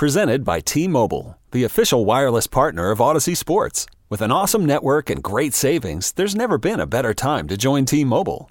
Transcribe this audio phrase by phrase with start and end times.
[0.00, 3.84] Presented by T Mobile, the official wireless partner of Audacy Sports.
[4.08, 7.84] With an awesome network and great savings, there's never been a better time to join
[7.84, 8.50] T Mobile.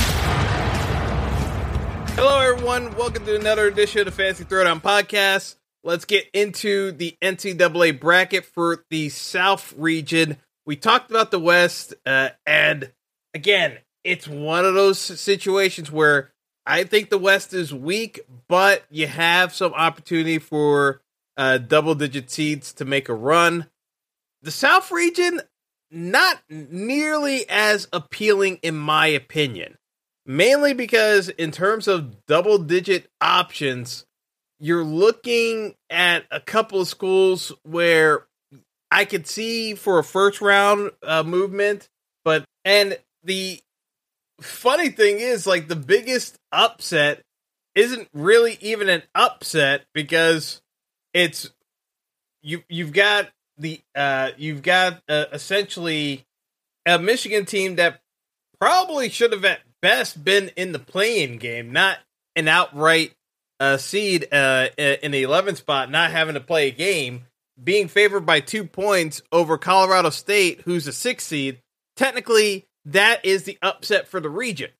[2.15, 2.93] Hello, everyone.
[2.97, 5.55] Welcome to another edition of the Fantasy Throwdown Podcast.
[5.83, 10.35] Let's get into the NCAA bracket for the South region.
[10.65, 12.91] We talked about the West, uh, and
[13.33, 16.31] again, it's one of those situations where
[16.65, 21.01] I think the West is weak, but you have some opportunity for
[21.37, 23.67] uh, double digit seeds to make a run.
[24.41, 25.41] The South region,
[25.89, 29.77] not nearly as appealing, in my opinion
[30.25, 34.05] mainly because in terms of double digit options
[34.59, 38.27] you're looking at a couple of schools where
[38.91, 41.89] i could see for a first round uh, movement
[42.23, 43.59] but and the
[44.39, 47.21] funny thing is like the biggest upset
[47.75, 50.61] isn't really even an upset because
[51.13, 51.51] it's
[52.41, 56.25] you you've got the uh you've got uh, essentially
[56.85, 58.01] a Michigan team that
[58.59, 61.97] probably should have at best been in the playing game, not
[62.35, 63.13] an outright
[63.59, 67.25] uh, seed uh, in the 11th spot, not having to play a game,
[67.61, 71.59] being favored by two points over Colorado State, who's a six seed.
[71.95, 74.71] Technically, that is the upset for the region.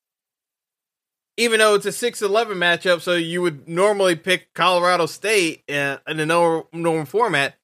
[1.38, 5.98] Even though it's a 6 11 matchup, so you would normally pick Colorado State uh,
[6.08, 7.56] in a normal, normal format,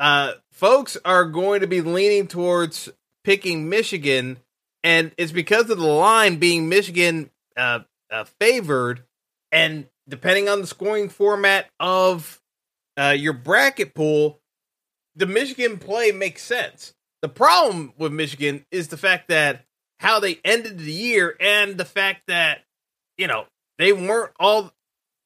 [0.00, 2.88] uh, folks are going to be leaning towards
[3.24, 4.38] picking Michigan
[4.84, 9.04] and it's because of the line being Michigan uh, uh, favored,
[9.50, 12.40] and depending on the scoring format of
[12.98, 14.40] uh, your bracket pool,
[15.14, 16.94] the Michigan play makes sense.
[17.20, 19.64] The problem with Michigan is the fact that
[20.00, 22.64] how they ended the year and the fact that
[23.16, 23.46] you know
[23.78, 24.72] they weren't all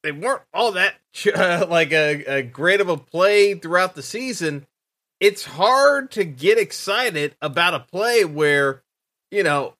[0.02, 0.94] they weren't all that
[1.34, 4.66] uh, like a, a great of a play throughout the season.
[5.18, 8.82] It's hard to get excited about a play where
[9.30, 9.74] you know,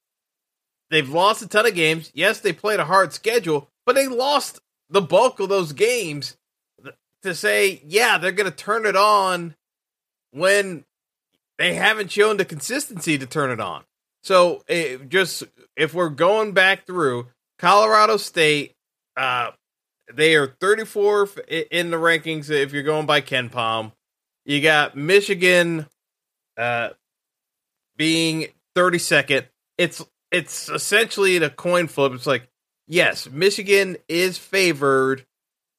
[0.91, 2.11] they've lost a ton of games.
[2.15, 6.37] Yes, they played a hard schedule, but they lost the bulk of those games
[7.23, 9.55] to say, yeah, they're going to turn it on
[10.31, 10.85] when
[11.59, 13.85] they haven't shown the consistency to turn it on.
[14.23, 15.45] So, it eh, just
[15.77, 18.75] if we're going back through Colorado State,
[19.17, 19.53] uh,
[20.13, 21.39] they are 34th
[21.71, 23.93] in the rankings if you're going by KenPom,
[24.45, 25.87] You got Michigan
[26.57, 26.91] uh,
[27.97, 29.47] being 32nd.
[29.79, 32.13] It's it's essentially a coin flip.
[32.13, 32.49] It's like,
[32.87, 35.25] yes, Michigan is favored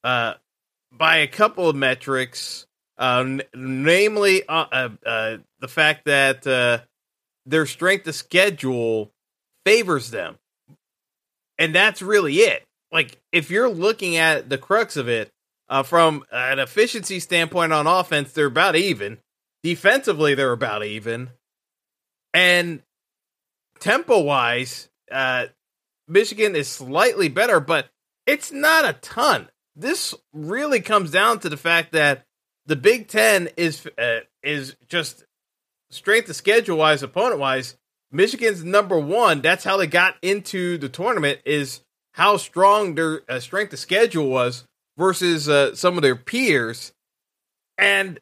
[0.03, 0.33] uh,
[0.91, 2.65] by a couple of metrics,
[2.97, 6.79] uh, namely uh, uh, uh the fact that uh,
[7.45, 9.11] their strength of schedule
[9.65, 10.37] favors them,
[11.57, 12.63] and that's really it.
[12.91, 15.29] Like, if you're looking at the crux of it
[15.83, 19.17] from an efficiency standpoint on offense, they're about even.
[19.61, 21.31] Defensively, they're about even.
[22.33, 22.81] And
[23.79, 25.47] tempo wise, uh,
[26.07, 27.89] Michigan is slightly better, but
[28.25, 29.49] it's not a ton.
[29.75, 32.25] This really comes down to the fact that
[32.65, 35.25] the Big Ten is uh, is just
[35.89, 37.75] strength of schedule wise, opponent wise.
[38.11, 39.41] Michigan's number one.
[39.41, 41.39] That's how they got into the tournament.
[41.45, 41.81] Is
[42.13, 44.65] how strong their uh, strength of schedule was
[44.97, 46.91] versus uh, some of their peers.
[47.77, 48.19] And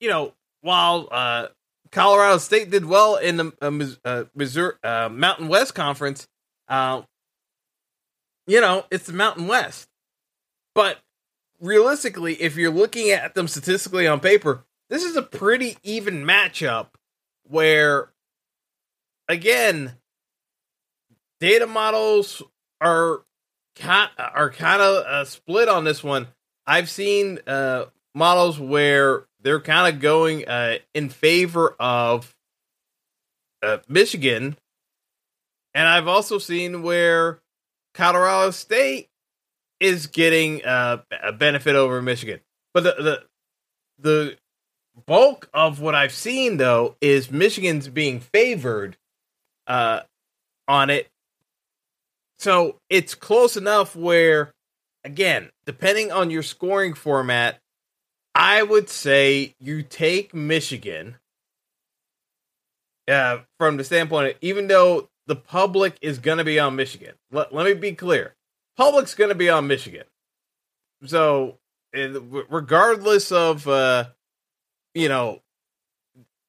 [0.00, 1.48] you know, while uh,
[1.92, 6.28] Colorado State did well in the uh, uh, Missouri uh, Mountain West Conference.
[6.68, 7.02] Uh,
[8.46, 9.88] you know, it's the Mountain West,
[10.74, 10.98] but
[11.60, 16.88] realistically, if you're looking at them statistically on paper, this is a pretty even matchup.
[17.44, 18.10] Where,
[19.28, 19.96] again,
[21.40, 22.42] data models
[22.80, 23.22] are
[23.82, 26.28] are kind of uh, split on this one.
[26.66, 27.40] I've seen
[28.14, 32.34] models where they're kind of going uh, in favor of
[33.62, 34.56] uh, Michigan,
[35.74, 37.40] and I've also seen where
[37.94, 39.08] Colorado State
[39.78, 42.40] is getting uh, a benefit over Michigan.
[42.74, 43.24] But the, the
[43.98, 44.36] the
[45.06, 48.96] bulk of what I've seen though is Michigan's being favored
[49.66, 50.00] uh,
[50.68, 51.08] on it.
[52.38, 54.52] So it's close enough where,
[55.04, 57.59] again, depending on your scoring format,
[58.40, 61.16] I would say you take Michigan
[63.06, 67.16] uh, from the standpoint, of, even though the public is going to be on Michigan.
[67.30, 68.34] Let, let me be clear
[68.80, 70.04] public's going to be on Michigan.
[71.04, 71.58] So,
[71.92, 74.06] regardless of, uh,
[74.94, 75.42] you know,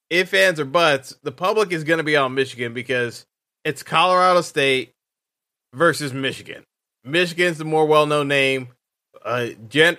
[0.09, 3.25] if ands or buts, the public is going to be on Michigan because
[3.65, 4.93] it's Colorado State
[5.73, 6.63] versus Michigan.
[7.03, 8.69] Michigan's the more well known name.
[9.25, 9.49] Uh,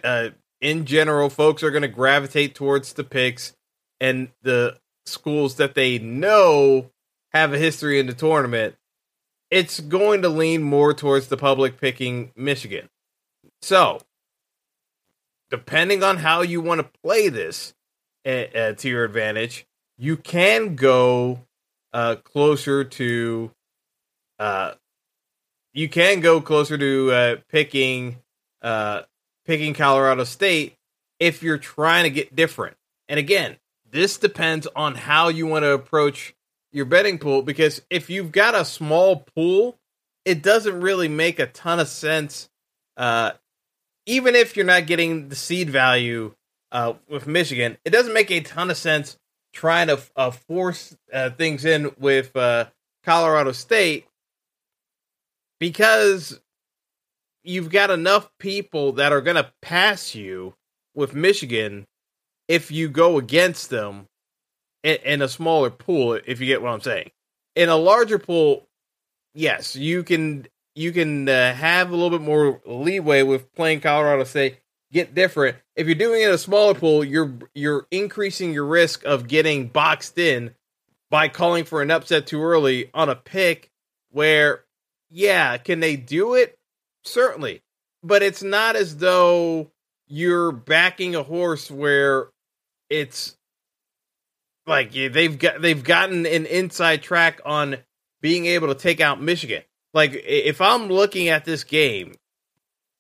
[0.03, 0.31] uh,
[0.63, 3.55] in general, folks are going to gravitate towards the picks
[4.01, 6.91] and the schools that they know
[7.33, 8.77] have a history in the tournament.
[9.51, 12.89] It's going to lean more towards the public picking Michigan.
[13.61, 14.01] So,
[15.51, 17.75] depending on how you want to play this
[18.25, 19.67] uh, to your advantage,
[19.99, 21.41] you can go
[21.93, 23.51] uh, closer to
[24.39, 24.73] uh,
[25.75, 28.19] you can go closer to uh, picking
[28.63, 29.03] uh,
[29.45, 30.77] picking Colorado State
[31.19, 32.77] if you're trying to get different.
[33.09, 33.57] And again,
[33.91, 36.35] this depends on how you want to approach
[36.73, 39.79] your betting pool because if you've got a small pool,
[40.25, 42.49] it doesn't really make a ton of sense.
[42.97, 43.33] Uh,
[44.07, 46.35] even if you're not getting the seed value
[46.71, 49.19] uh, with Michigan, it doesn't make a ton of sense
[49.53, 52.67] trying to uh, force uh, things in with uh,
[53.05, 54.07] Colorado State
[55.61, 56.41] because
[57.43, 60.55] you've got enough people that are going to pass you
[60.95, 61.87] with Michigan
[62.49, 64.09] if you go against them
[64.83, 67.11] in, in, a smaller pool, if you get what I'm saying.
[67.55, 68.69] In a larger pool,
[69.35, 74.25] yes, you can you can uh, have a little bit more leeway with playing Colorado
[74.25, 74.59] State,
[74.91, 75.57] get different.
[75.77, 79.69] If you're doing it in a smaller pool, you're you're increasing your risk of getting
[79.69, 80.55] boxed in
[81.11, 83.71] by calling for an upset too early on a pick
[84.11, 84.65] where
[85.11, 86.59] yeah, can they do it?
[87.05, 87.63] Certainly.
[88.03, 89.71] But it's not as though
[90.09, 92.29] you're backing a horse where
[92.91, 93.37] it's
[94.67, 97.79] like they've got they've gotten an inside track on
[98.21, 99.63] being able to take out Michigan.
[99.95, 102.15] Like if I'm looking at this game,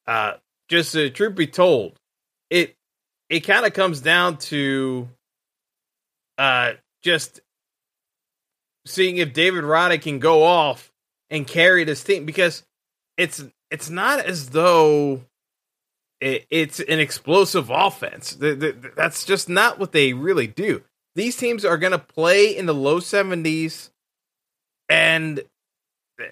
[0.06, 0.34] uh,
[0.68, 1.94] just the truth be told,
[2.50, 2.76] it
[3.28, 5.08] it kind of comes down to
[6.38, 6.72] uh
[7.02, 7.40] just
[8.86, 10.90] seeing if David Roddy can go off
[11.30, 12.62] and carry this team because
[13.16, 15.22] it's it's not as though
[16.20, 18.34] it, it's an explosive offense.
[18.34, 20.82] The, the, that's just not what they really do.
[21.14, 23.90] These teams are going to play in the low 70s
[24.88, 25.42] and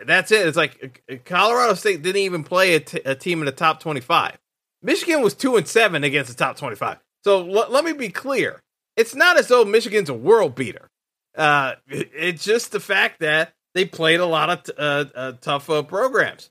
[0.04, 0.46] that's it.
[0.46, 3.81] It's like uh, Colorado State didn't even play a, t- a team in the top
[3.81, 4.37] 25.
[4.82, 6.98] Michigan was 2 and 7 against the top 25.
[7.25, 8.62] So l- let me be clear.
[8.96, 10.90] It's not as though Michigan's a world beater.
[11.34, 15.70] Uh, it's just the fact that they played a lot of t- uh, uh, tough
[15.70, 16.50] uh, programs.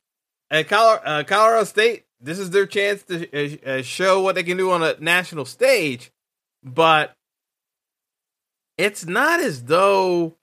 [0.50, 4.44] And Colorado, uh, Colorado State, this is their chance to uh, uh, show what they
[4.44, 6.12] can do on a national stage,
[6.64, 7.16] but
[8.78, 10.36] it's not as though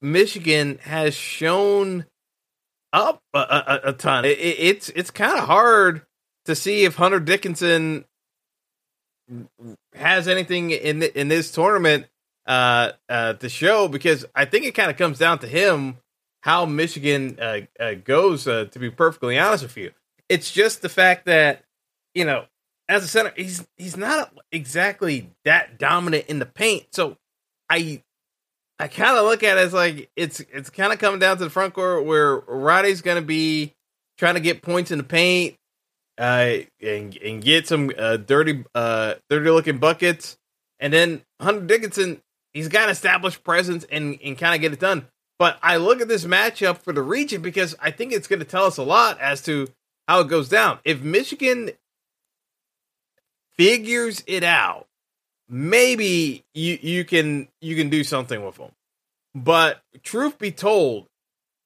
[0.00, 2.06] Michigan has shown
[2.92, 4.24] up a, a, a ton.
[4.24, 6.02] It, it, it's it's kind of hard
[6.44, 8.04] to see if Hunter Dickinson
[9.94, 12.06] has anything in in this tournament
[12.46, 15.98] uh, uh, to show because I think it kind of comes down to him
[16.42, 18.46] how Michigan uh, uh, goes.
[18.46, 19.92] Uh, to be perfectly honest with you,
[20.28, 21.64] it's just the fact that
[22.14, 22.44] you know,
[22.88, 26.86] as a center, he's he's not exactly that dominant in the paint.
[26.92, 27.16] So
[27.68, 28.02] I
[28.78, 31.44] I kind of look at it as like it's it's kind of coming down to
[31.44, 33.74] the front court where Roddy's going to be
[34.18, 35.56] trying to get points in the paint
[36.18, 40.36] uh, and and get some uh, dirty uh, dirty looking buckets,
[40.78, 42.20] and then Hunter Dickinson
[42.52, 45.06] he's got established presence and, and kind of get it done.
[45.40, 48.44] But I look at this matchup for the region because I think it's going to
[48.44, 49.68] tell us a lot as to
[50.06, 50.80] how it goes down.
[50.84, 51.70] If Michigan
[53.56, 54.86] figures it out,
[55.48, 58.72] maybe you you can you can do something with them.
[59.34, 61.06] But truth be told,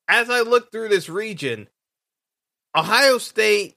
[0.06, 1.66] as I look through this region,
[2.76, 3.74] Ohio State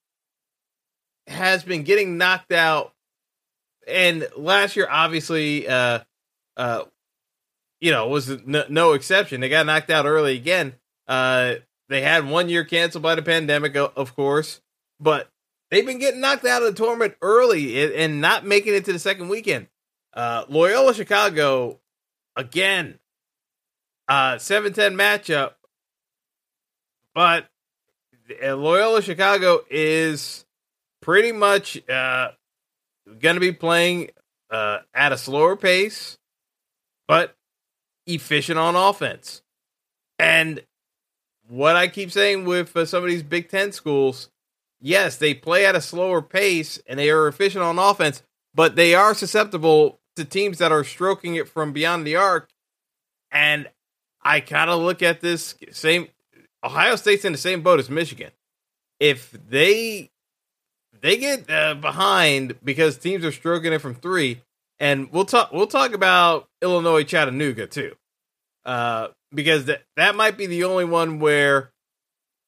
[1.25, 2.93] has been getting knocked out,
[3.87, 6.01] and last year obviously uh,
[6.55, 6.83] uh,
[7.79, 9.41] you know, was no, no, exception.
[9.41, 10.73] They got knocked out early again.
[11.07, 11.55] Uh,
[11.89, 14.61] they had one year canceled by the pandemic, of course,
[14.99, 15.29] but
[15.71, 18.99] they've been getting knocked out of the tournament early and not making it to the
[18.99, 19.67] second weekend.
[20.13, 21.79] Uh, Loyola Chicago,
[22.35, 22.99] again,
[24.07, 25.53] uh, 7 10 matchup,
[27.13, 27.47] but
[28.43, 30.45] uh, Loyola Chicago is
[31.01, 32.31] pretty much uh,
[33.19, 34.09] going to be playing
[34.49, 36.17] uh, at a slower pace,
[37.07, 37.36] but
[38.07, 39.41] efficient on offense.
[40.17, 40.61] And
[41.47, 44.29] what I keep saying with uh, some of these Big Ten schools,
[44.81, 48.23] yes, they play at a slower pace and they are efficient on offense,
[48.55, 52.49] but they are susceptible to teams that are stroking it from beyond the arc.
[53.31, 53.69] And
[54.21, 56.07] I kind of look at this same
[56.63, 58.31] Ohio State's in the same boat as Michigan.
[58.99, 60.09] If they
[60.99, 64.41] they get uh, behind because teams are stroking it from three,
[64.79, 67.95] and we'll talk we'll talk about Illinois Chattanooga too,
[68.65, 71.71] uh, because that that might be the only one where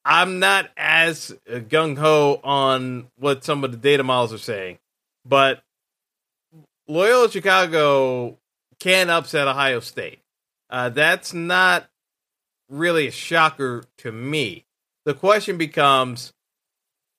[0.05, 4.79] I'm not as gung ho on what some of the data models are saying,
[5.25, 5.61] but
[6.87, 8.37] Loyola Chicago
[8.79, 10.19] can upset Ohio State.
[10.69, 11.87] Uh, that's not
[12.69, 14.65] really a shocker to me.
[15.05, 16.33] The question becomes,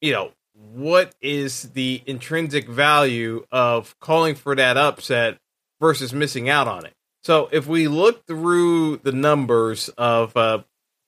[0.00, 5.38] you know, what is the intrinsic value of calling for that upset
[5.80, 6.94] versus missing out on it?
[7.22, 10.60] So if we look through the numbers of uh,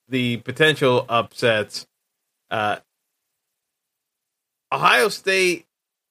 [0.09, 1.87] the potential upsets,
[2.51, 2.77] uh,
[4.71, 5.67] Ohio State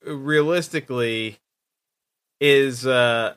[0.06, 1.40] realistically
[2.40, 3.36] is uh,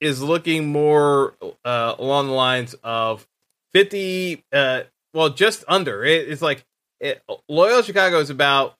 [0.00, 3.26] is looking more uh, along the lines of
[3.72, 4.44] fifty.
[4.52, 6.04] Uh, well, just under.
[6.04, 6.64] It, it's like
[7.00, 8.74] it, Loyola Chicago is about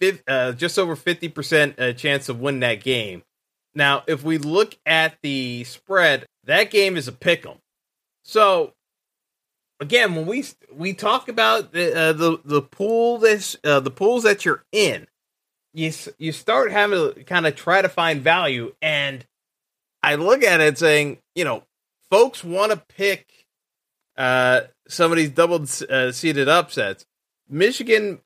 [0.00, 3.22] 50, uh, just over fifty percent uh, chance of winning that game.
[3.74, 7.58] Now, if we look at the spread, that game is a pick 'em.
[8.24, 8.72] So,
[9.80, 14.22] again, when we we talk about the uh, the the pool this uh, the pools
[14.24, 15.06] that you're in,
[15.72, 19.24] you you start having to kind of try to find value, and
[20.02, 21.64] I look at it saying, you know,
[22.10, 23.46] folks want to pick
[24.16, 27.06] uh, some of these double uh, seeded upsets.
[27.48, 28.20] Michigan,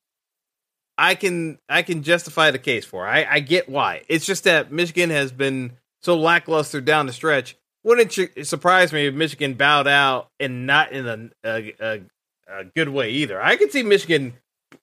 [0.97, 3.07] I can I can justify the case for.
[3.07, 4.03] I, I get why.
[4.07, 7.55] It's just that Michigan has been so lackluster down the stretch.
[7.83, 12.01] Wouldn't it surprise me if Michigan bowed out and not in a, a, a,
[12.49, 13.41] a good way either?
[13.41, 14.33] I could see Michigan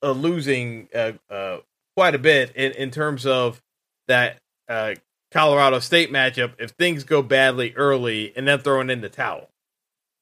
[0.03, 1.59] uh, losing uh, uh,
[1.95, 3.61] quite a bit in, in terms of
[4.09, 4.39] that
[4.69, 4.95] uh,
[5.31, 9.51] Colorado State matchup if things go badly early and then throwing in the towel.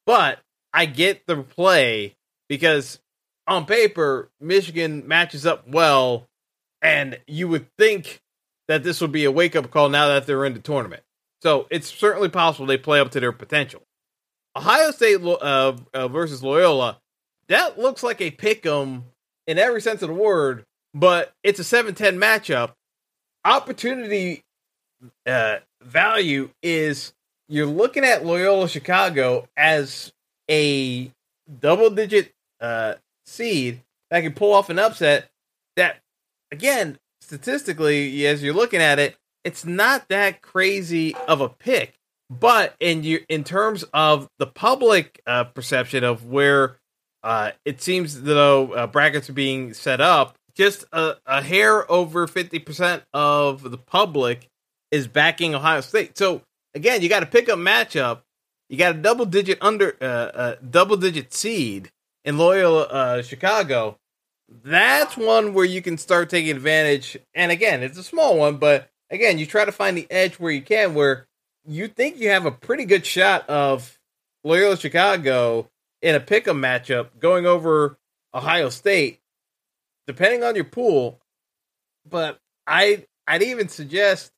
[0.07, 0.41] But
[0.73, 2.17] I get the play
[2.49, 2.99] because
[3.47, 6.29] on paper, Michigan matches up well,
[6.83, 8.21] and you would think
[8.69, 11.03] that this would be a wake up call now that they're in the tournament.
[11.43, 13.83] So it's certainly possible they play up to their potential.
[14.57, 16.99] Ohio State uh, uh, versus Loyola,
[17.49, 19.05] that looks like a pick 'em
[19.47, 22.73] in every sense of the word, but it's a 7 10 matchup.
[23.45, 24.43] Opportunity
[25.27, 27.13] uh, value is
[27.49, 30.13] you're looking at Loyola Chicago as
[30.51, 31.11] a
[31.61, 32.95] double digit uh,
[33.27, 35.31] seed that can pull off an upset
[35.77, 36.01] that
[36.53, 41.95] again statistically as you're looking at it it's not that crazy of a pick.
[42.31, 46.79] But in you in terms of the public uh, perception of where
[47.23, 52.27] uh, it seems though uh, brackets are being set up just a, a hair over
[52.27, 54.49] 50% of the public
[54.91, 56.17] is backing ohio state.
[56.17, 56.41] So
[56.75, 58.23] again you got to pick up matchup.
[58.71, 61.91] You got a double digit under uh, uh, double digit seed
[62.25, 63.99] in Loyola uh, Chicago,
[64.49, 67.17] that's one where you can start taking advantage.
[67.35, 70.53] And again, it's a small one, but again, you try to find the edge where
[70.53, 71.27] you can, where
[71.67, 73.99] you think you have a pretty good shot of
[74.43, 75.71] Loyola Chicago
[76.03, 77.97] in a pick'em matchup going over
[78.35, 79.21] Ohio State,
[80.07, 81.21] depending on your pool.
[82.09, 84.31] But I I'd even suggest,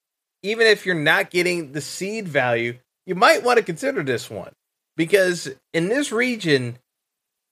[0.43, 4.53] even if you're not getting the seed value, you might want to consider this one
[4.97, 6.79] because in this region,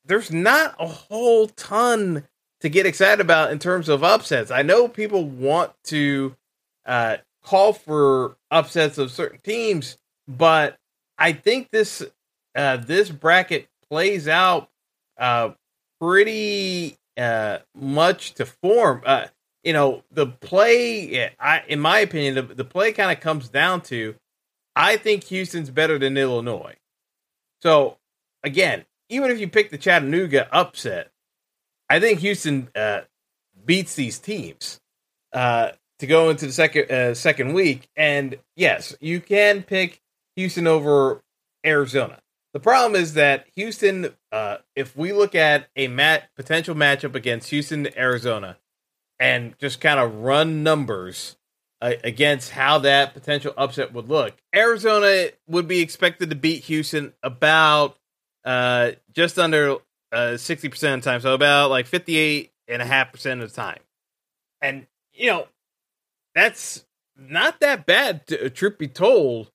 [0.04, 2.26] there's not a whole ton
[2.61, 4.50] to get excited about in terms of upsets.
[4.50, 6.34] I know people want to
[6.87, 9.96] uh, call for upsets of certain teams,
[10.26, 10.78] but
[11.18, 12.02] I think this
[12.54, 14.70] uh, this bracket plays out
[15.18, 15.50] uh,
[16.00, 19.02] pretty uh, much to form.
[19.04, 19.26] Uh,
[19.62, 23.80] you know, the play, I, in my opinion, the, the play kind of comes down
[23.82, 24.14] to
[24.76, 26.76] I think Houston's better than Illinois.
[27.62, 27.99] So
[28.42, 31.11] again, even if you pick the Chattanooga upset,
[31.88, 33.02] I think Houston uh,
[33.64, 34.80] beats these teams
[35.32, 37.88] uh, to go into the second uh, second week.
[37.96, 40.00] And yes, you can pick
[40.37, 41.23] Houston over
[41.64, 42.20] Arizona.
[42.52, 47.50] The problem is that Houston, uh, if we look at a mat potential matchup against
[47.50, 48.58] Houston, Arizona,
[49.18, 51.37] and just kind of run numbers
[51.82, 57.12] uh, against how that potential upset would look, Arizona would be expected to beat Houston
[57.25, 57.99] about
[58.44, 59.76] uh, just under
[60.12, 61.20] uh, 60% of the time.
[61.20, 63.80] So about like 58.5% of the time.
[64.60, 65.48] And, you know,
[66.34, 66.84] that's
[67.16, 69.50] not that bad, to, truth be told.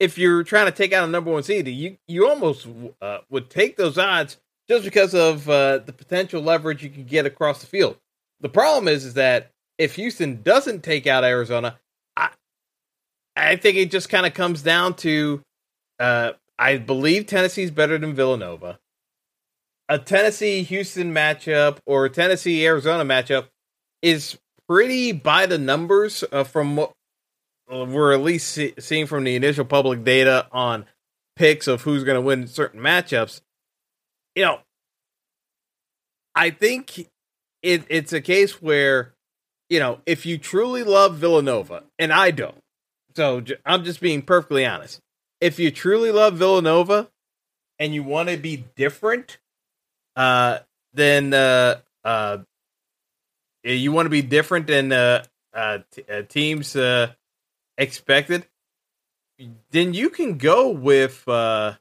[0.00, 2.68] If you're trying to take out a number one seed, you you almost
[3.02, 4.36] uh, would take those odds
[4.68, 7.96] just because of uh, the potential leverage you can get across the field.
[8.40, 11.78] The problem is, is that if Houston doesn't take out Arizona,
[12.16, 12.30] I
[13.36, 15.42] I think it just kind of comes down to
[15.98, 18.78] uh, I believe Tennessee's better than Villanova.
[19.88, 23.46] A Tennessee Houston matchup or a Tennessee Arizona matchup
[24.02, 24.38] is
[24.68, 26.92] pretty by the numbers uh, from what
[27.70, 30.86] we're at least see, seeing from the initial public data on
[31.36, 33.40] picks of who's going to win certain matchups.
[34.34, 34.58] You know,
[36.34, 37.08] I think
[37.62, 39.14] it, it's a case where,
[39.70, 42.58] you know, if you truly love Villanova, and I don't,
[43.14, 45.00] so I'm just being perfectly honest.
[45.40, 47.10] If you truly love Villanova
[47.78, 49.38] and you want to be different,
[50.16, 50.60] uh,
[50.94, 52.38] then uh, uh,
[53.62, 57.12] you want to be different than uh, uh, t- uh, teams uh,
[57.76, 58.46] expected,
[59.70, 61.74] then you can go with uh,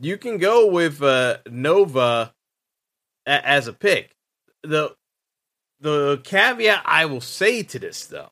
[0.00, 2.34] you can go with uh, Nova
[3.26, 4.16] a- as a pick.
[4.62, 4.94] the
[5.80, 8.30] The caveat I will say to this though,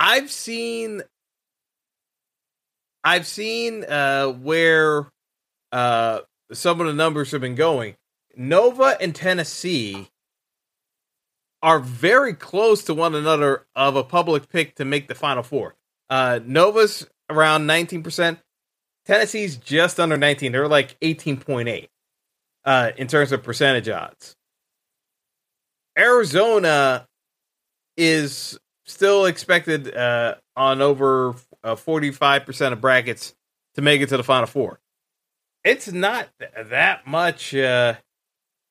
[0.00, 1.02] I've seen
[3.02, 5.10] I've seen uh, where
[5.72, 6.20] uh,
[6.52, 7.96] some of the numbers have been going.
[8.36, 10.08] Nova and Tennessee
[11.62, 15.74] are very close to one another of a public pick to make the Final Four.
[16.08, 18.38] Uh, Nova's around 19%.
[19.04, 20.52] Tennessee's just under 19.
[20.52, 21.88] They're like 18.8
[22.64, 24.36] uh, in terms of percentage odds.
[25.98, 27.08] Arizona
[27.96, 33.34] is still expected uh, on over uh, 45% of brackets
[33.74, 34.80] to make it to the Final Four.
[35.64, 37.94] It's not that much uh,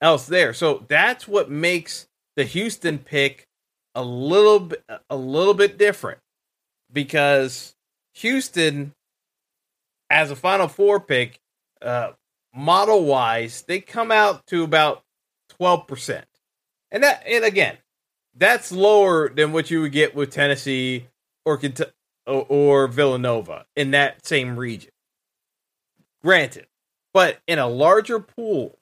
[0.01, 0.53] else there.
[0.53, 3.47] So that's what makes the Houston pick
[3.95, 4.71] a little
[5.09, 6.19] a little bit different
[6.91, 7.75] because
[8.15, 8.93] Houston
[10.09, 11.39] as a final four pick
[11.81, 12.11] uh,
[12.53, 15.03] model wise they come out to about
[15.59, 16.23] 12%.
[16.91, 17.77] And that and again
[18.37, 21.07] that's lower than what you would get with Tennessee
[21.45, 21.59] or
[22.25, 24.91] or, Villanova in that same region.
[26.21, 26.67] Granted,
[27.13, 28.77] but in a larger pool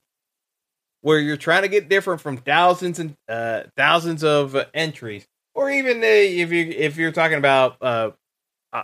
[1.01, 5.69] where you're trying to get different from thousands and uh, thousands of uh, entries, or
[5.69, 8.11] even uh, if you if you're talking about uh,
[8.73, 8.83] uh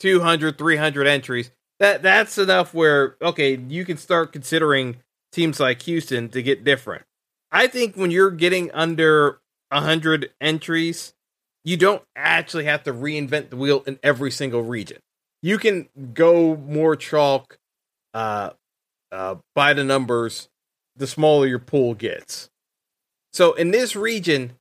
[0.00, 4.96] 200, 300 entries, that that's enough where okay, you can start considering
[5.32, 7.04] teams like Houston to get different.
[7.50, 9.41] I think when you're getting under
[9.72, 11.14] 100 entries,
[11.64, 14.98] you don't actually have to reinvent the wheel in every single region.
[15.42, 17.58] You can go more chalk
[18.14, 18.50] uh,
[19.10, 20.48] uh, by the numbers
[20.96, 22.50] the smaller your pool gets.
[23.32, 24.52] So in this region,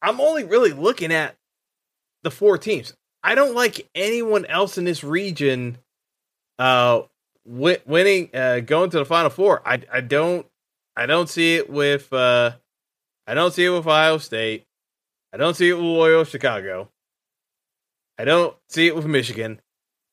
[0.00, 1.36] I'm only really looking at
[2.22, 2.94] the four teams.
[3.22, 5.78] I don't like anyone else in this region
[6.58, 7.02] uh
[7.44, 9.60] winning uh going to the final four.
[9.66, 10.46] I I don't
[10.96, 12.52] I don't see it with uh
[13.26, 14.66] I don't see it with Ohio State.
[15.32, 16.90] I don't see it with Loyola Chicago.
[18.18, 19.60] I don't see it with Michigan.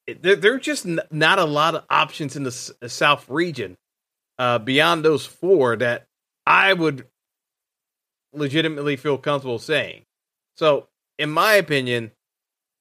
[0.08, 3.30] It, there, there are just n- not a lot of options in the S- South
[3.30, 3.78] region
[4.40, 6.08] uh, beyond those four that
[6.48, 7.06] I would
[8.34, 10.06] legitimately feel comfortable saying.
[10.58, 10.88] So,
[11.20, 12.12] in my opinion,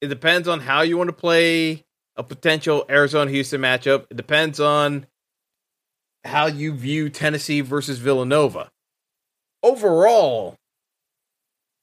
[0.01, 1.85] it depends on how you want to play
[2.17, 4.07] a potential Arizona Houston matchup.
[4.11, 5.07] It depends on
[6.25, 8.71] how you view Tennessee versus Villanova.
[9.63, 10.57] Overall,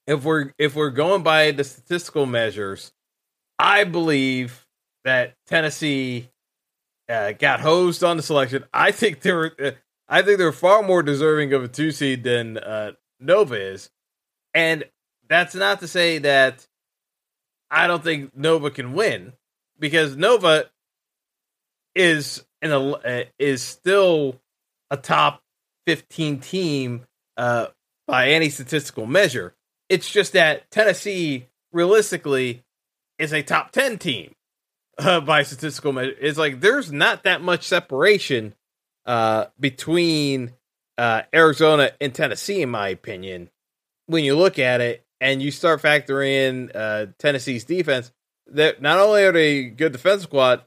[0.08, 2.92] if we're if we're going by the statistical measures,
[3.60, 4.66] I believe
[5.04, 6.30] that Tennessee
[7.10, 8.66] uh, got hosed on the selection.
[8.74, 9.72] I think they were, uh,
[10.08, 13.90] I think they're far more deserving of a two seed than uh, Nova is,
[14.54, 14.84] and
[15.30, 16.68] that's not to say that
[17.70, 19.34] I don't think Nova can win
[19.78, 20.70] because Nova
[21.96, 24.40] is in a uh, is still
[24.90, 25.42] a top
[25.86, 27.07] fifteen team
[27.38, 27.68] uh,
[28.08, 29.54] by any statistical measure.
[29.90, 32.64] It's just that Tennessee realistically
[33.18, 34.36] is a top ten team
[34.98, 36.16] uh, by statistical measure.
[36.20, 38.54] It's like there's not that much separation
[39.06, 40.54] uh, between
[40.98, 43.50] uh, Arizona and Tennessee, in my opinion.
[44.08, 48.12] When you look at it and you start factoring in uh, Tennessee's defense,
[48.48, 50.64] that not only are they a good defense squad,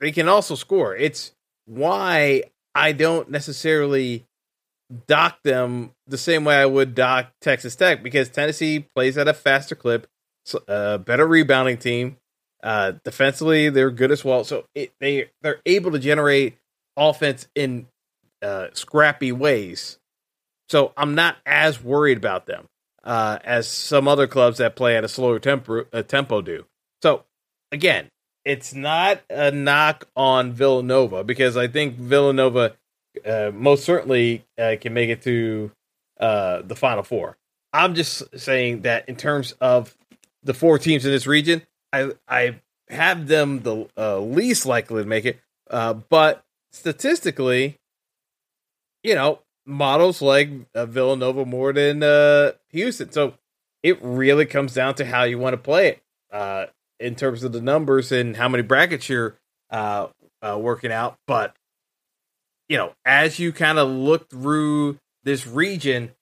[0.00, 0.94] they can also score.
[0.94, 1.32] It's
[1.66, 4.26] why I don't necessarily
[5.06, 9.34] dock them the same way I would dock Texas Tech because Tennessee plays at a
[9.34, 10.06] faster clip,
[10.68, 12.16] a uh, better rebounding team.
[12.62, 14.44] Uh, defensively, they're good as well.
[14.44, 16.56] So it, they they're able to generate
[16.96, 17.86] offense in
[18.42, 19.98] uh, scrappy ways.
[20.68, 22.66] So I'm not as worried about them
[23.04, 26.64] uh, as some other clubs that play at a slower tempo, uh, tempo do.
[27.02, 27.24] So
[27.70, 28.08] again,
[28.44, 32.76] it's not a knock on Villanova because I think Villanova
[33.24, 35.70] uh, most certainly uh, can make it to
[36.20, 37.36] uh, the Final Four.
[37.72, 39.96] I'm just saying that in terms of
[40.42, 45.08] the four teams in this region, I I have them the uh, least likely to
[45.08, 47.78] make it, uh, but statistically,
[49.02, 53.10] you know, models like uh, Villanova more than uh, Houston.
[53.10, 53.34] So
[53.82, 56.66] it really comes down to how you want to play it uh,
[57.00, 59.36] in terms of the numbers and how many brackets you're
[59.70, 60.08] uh
[60.58, 61.18] working out.
[61.26, 61.56] But
[62.68, 66.12] you know, as you kind of look through this region,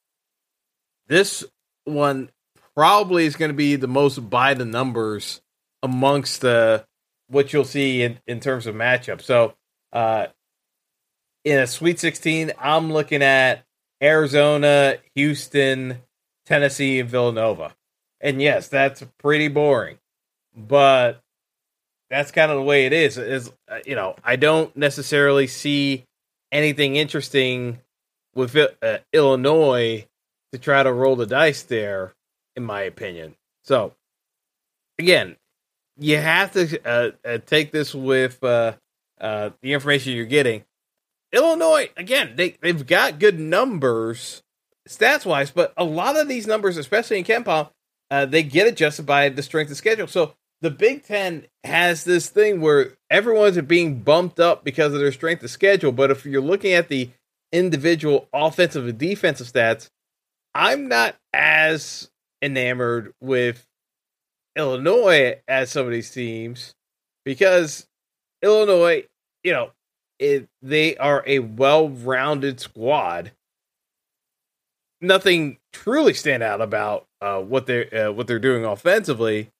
[1.06, 1.44] this
[1.84, 2.30] one
[2.74, 5.40] probably is going to be the most by the numbers
[5.82, 6.84] amongst the
[7.28, 9.20] what you'll see in, in terms of matchup.
[9.22, 9.54] So,
[9.92, 10.26] uh,
[11.44, 13.64] in a Sweet 16, I'm looking at
[14.02, 15.98] Arizona, Houston,
[16.46, 17.74] Tennessee, and Villanova.
[18.20, 19.98] And yes, that's pretty boring,
[20.56, 21.20] but
[22.10, 23.18] that's kind of the way it is.
[23.18, 26.04] Is uh, you know, I don't necessarily see
[26.52, 27.80] anything interesting
[28.34, 30.06] with uh, Illinois
[30.52, 32.12] to try to roll the dice there,
[32.54, 33.34] in my opinion.
[33.64, 33.94] So,
[34.98, 35.36] again,
[35.98, 38.74] you have to uh, uh, take this with uh,
[39.20, 40.64] uh, the information you're getting.
[41.32, 44.42] Illinois, again, they, they've got good numbers
[44.88, 47.70] stats wise, but a lot of these numbers, especially in KenPom,
[48.10, 50.06] uh, they get adjusted by the strength of schedule.
[50.06, 55.12] So the Big Ten has this thing where everyone's being bumped up because of their
[55.12, 55.90] strength of schedule.
[55.90, 57.10] But if you're looking at the
[57.52, 59.90] individual offensive and defensive stats,
[60.54, 63.66] I'm not as enamored with
[64.56, 66.74] Illinois as some of these teams
[67.24, 67.88] because
[68.40, 69.06] Illinois,
[69.42, 69.72] you know,
[70.20, 73.32] it, they are a well-rounded squad.
[75.00, 79.50] Nothing truly stand out about uh, what they're uh, what they're doing offensively,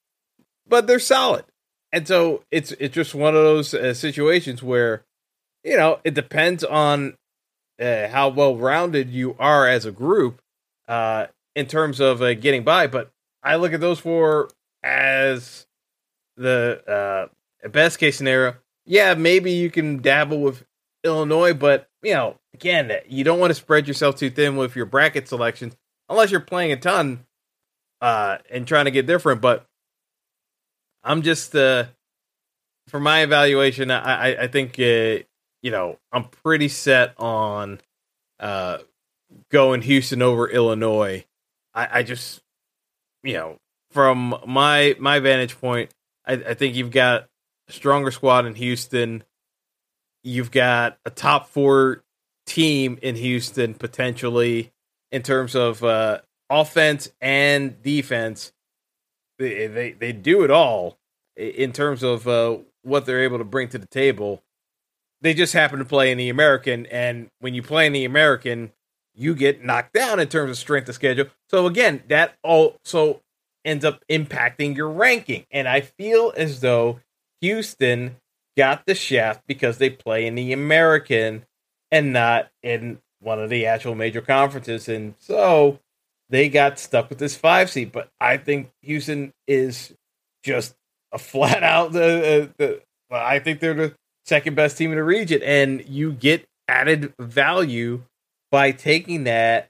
[0.66, 1.44] but they're solid.
[1.92, 5.04] And so it's it's just one of those uh, situations where
[5.62, 7.16] you know it depends on
[7.80, 10.40] uh, how well rounded you are as a group
[10.88, 12.86] uh, in terms of uh, getting by.
[12.86, 13.10] But
[13.42, 14.48] I look at those four
[14.82, 15.66] as
[16.36, 17.28] the
[17.62, 18.56] uh, best case scenario.
[18.84, 20.64] Yeah, maybe you can dabble with
[21.04, 24.86] Illinois, but you know, again, you don't want to spread yourself too thin with your
[24.86, 25.76] bracket selections
[26.08, 27.24] unless you're playing a ton
[28.00, 29.40] uh, and trying to get different.
[29.40, 29.66] But
[31.04, 31.84] I'm just uh,
[32.88, 33.90] for my evaluation.
[33.90, 35.24] I I, think uh,
[35.62, 37.80] you know I'm pretty set on
[38.38, 38.78] uh,
[39.50, 41.24] going Houston over Illinois.
[41.74, 42.40] I, I just
[43.22, 43.58] you know
[43.90, 45.90] from my my vantage point,
[46.26, 47.28] I, I think you've got
[47.68, 49.24] a stronger squad in Houston.
[50.24, 52.04] You've got a top four
[52.46, 54.72] team in Houston potentially
[55.10, 58.52] in terms of uh, offense and defense
[59.42, 60.98] they, they they do it all
[61.36, 64.42] in terms of uh, what they're able to bring to the table.
[65.20, 68.72] They just happen to play in the American, and when you play in the American,
[69.14, 71.26] you get knocked down in terms of strength of schedule.
[71.48, 73.20] So again, that also
[73.64, 75.46] ends up impacting your ranking.
[75.50, 77.00] And I feel as though
[77.40, 78.16] Houston
[78.56, 81.46] got the shaft because they play in the American
[81.90, 84.88] and not in one of the actual major conferences.
[84.88, 85.78] And so
[86.32, 87.92] they got stuck with this five seed.
[87.92, 89.94] But I think Houston is
[90.42, 90.74] just
[91.12, 95.42] a flat out uh, well, I think they're the second best team in the region,
[95.42, 98.02] and you get added value
[98.50, 99.68] by taking that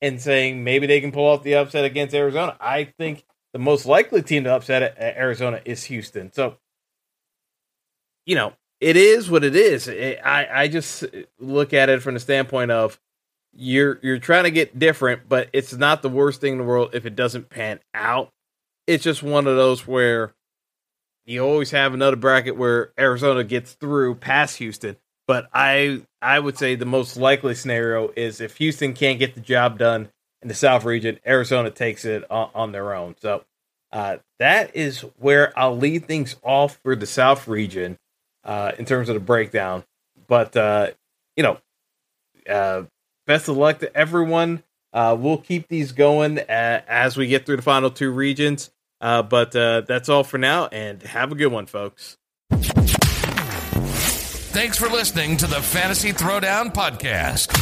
[0.00, 2.56] and saying maybe they can pull off the upset against Arizona.
[2.60, 6.32] I think the most likely team to upset Arizona is Houston.
[6.32, 6.56] So,
[8.24, 9.88] you know, it is what it is.
[9.88, 11.04] I I just
[11.38, 12.98] look at it from the standpoint of
[13.58, 16.90] you're you're trying to get different, but it's not the worst thing in the world
[16.92, 18.30] if it doesn't pan out.
[18.86, 20.32] It's just one of those where
[21.26, 24.96] you always have another bracket where Arizona gets through past Houston.
[25.26, 29.40] But I I would say the most likely scenario is if Houston can't get the
[29.40, 30.08] job done
[30.40, 33.16] in the South region, Arizona takes it on, on their own.
[33.20, 33.44] So
[33.92, 37.98] uh, that is where I'll lead things off for the South region
[38.44, 39.82] uh, in terms of the breakdown.
[40.28, 40.92] But uh,
[41.36, 41.58] you know,
[42.48, 42.84] uh,
[43.28, 44.64] best of luck to everyone.
[44.92, 48.70] Uh, we'll keep these going as we get through the final two regions.
[49.00, 52.16] Uh, but uh, that's all for now, and have a good one, folks.
[54.50, 57.54] Thanks for listening to the Fantasy Throwdown Podcast.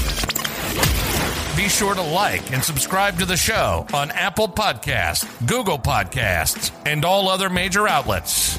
[1.56, 7.04] Be sure to like and subscribe to the show on Apple Podcasts, Google Podcasts, and
[7.04, 8.58] all other major outlets.